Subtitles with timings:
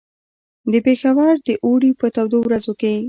[0.71, 2.93] د پېښور د اوړي په تودو ورځو کې.